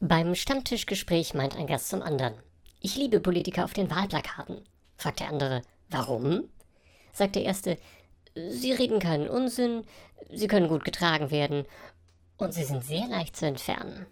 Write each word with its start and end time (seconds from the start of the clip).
Beim 0.00 0.34
Stammtischgespräch 0.34 1.32
meint 1.32 1.56
ein 1.56 1.66
Gast 1.66 1.88
zum 1.88 2.02
anderen. 2.02 2.34
Ich 2.80 2.96
liebe 2.96 3.18
Politiker 3.18 3.64
auf 3.64 3.72
den 3.72 3.90
Wahlplakaten. 3.90 4.60
Fragt 4.98 5.20
der 5.20 5.28
andere, 5.28 5.62
warum? 5.88 6.50
Sagt 7.14 7.34
der 7.34 7.44
erste, 7.44 7.78
sie 8.34 8.72
reden 8.72 8.98
keinen 8.98 9.26
Unsinn, 9.26 9.84
sie 10.30 10.48
können 10.48 10.68
gut 10.68 10.84
getragen 10.84 11.30
werden 11.30 11.64
und 12.36 12.52
sie 12.52 12.64
sind 12.64 12.84
sehr 12.84 13.06
leicht 13.08 13.36
zu 13.36 13.46
entfernen. 13.46 14.04